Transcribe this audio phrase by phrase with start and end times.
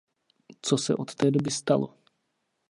[0.61, 1.97] Co se od té doby stalo?